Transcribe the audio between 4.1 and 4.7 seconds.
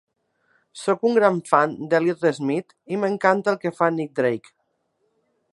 Drake.